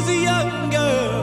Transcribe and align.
But 0.00 0.26
always 0.26 0.70
good. 0.70 1.20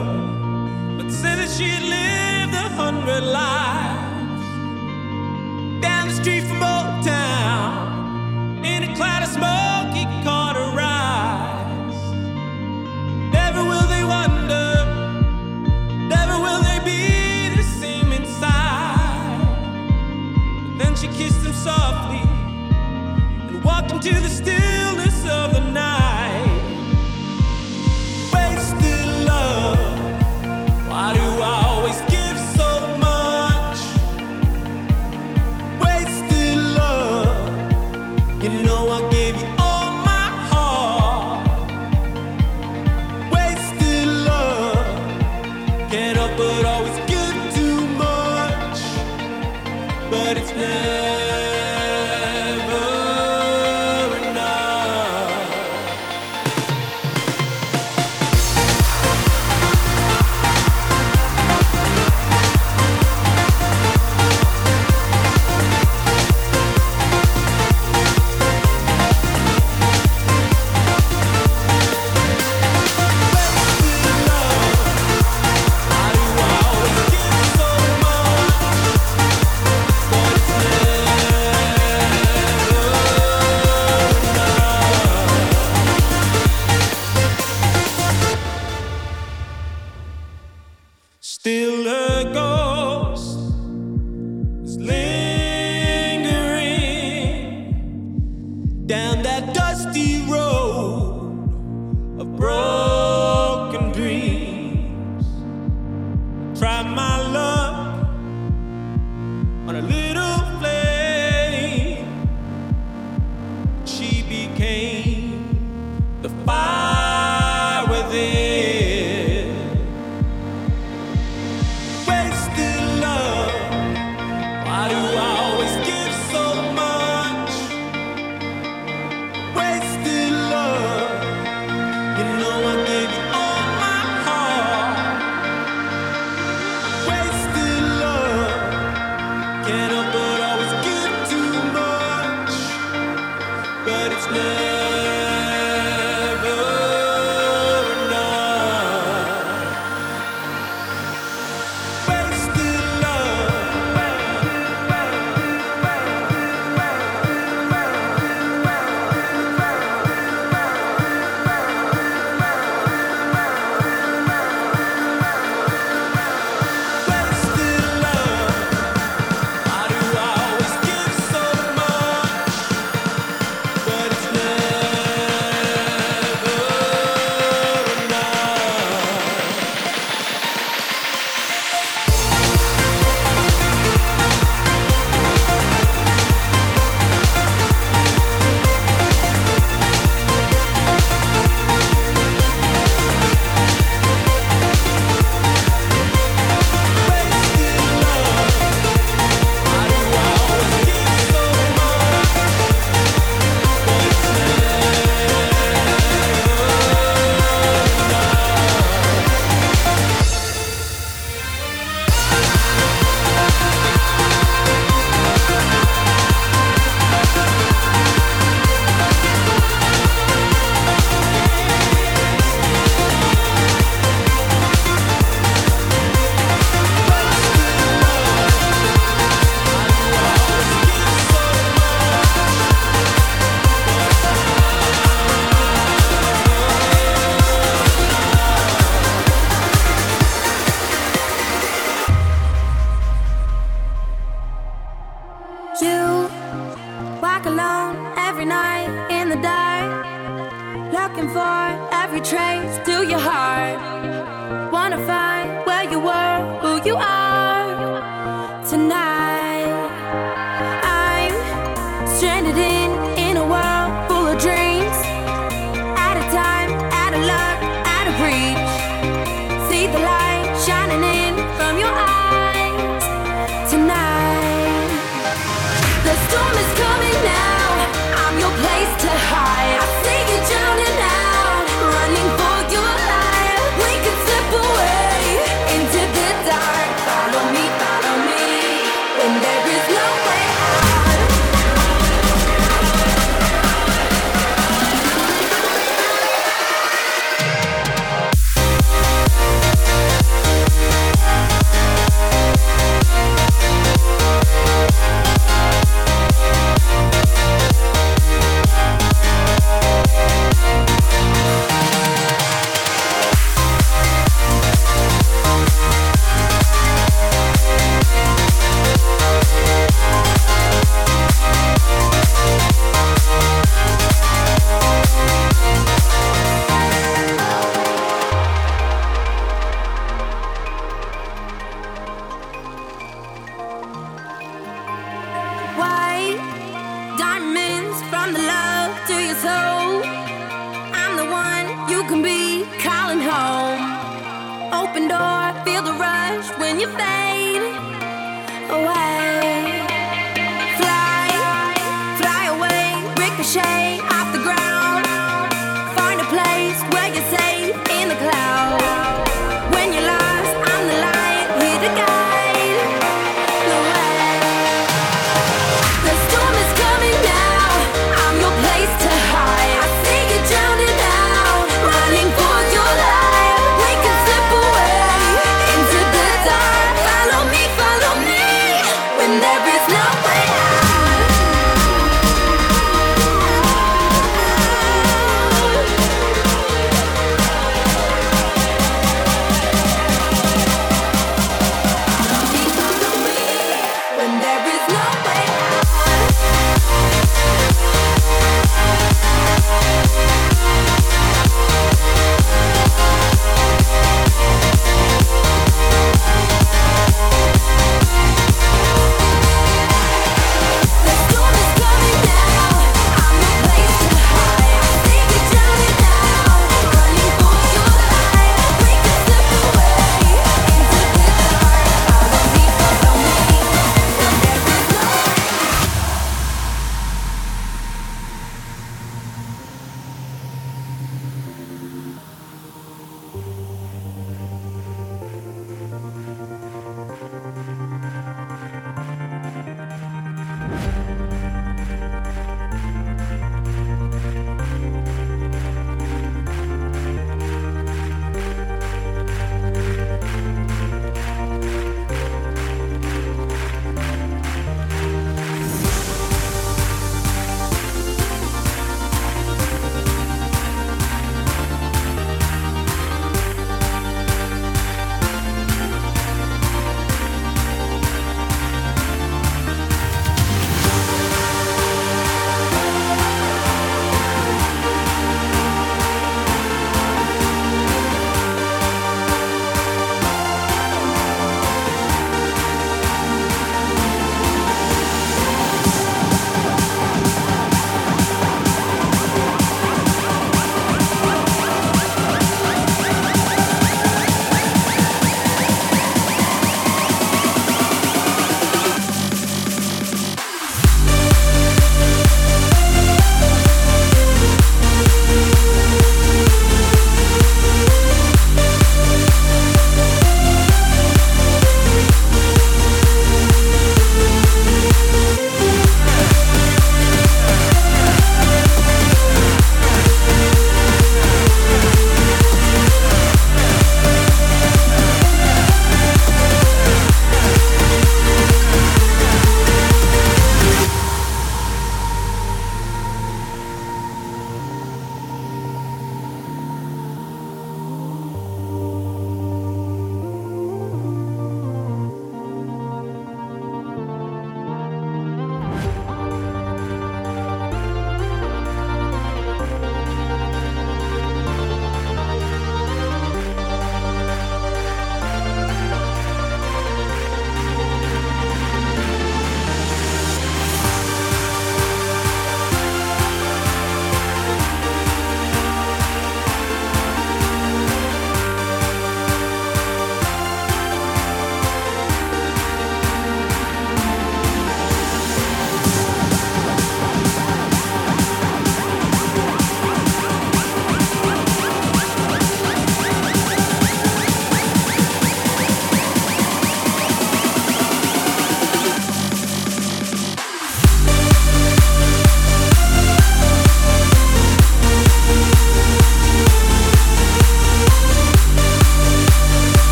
still 91.48 91.88
a 91.88 92.26
ghost. 92.34 92.57